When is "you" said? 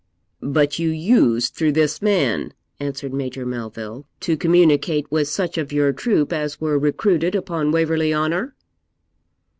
0.79-0.89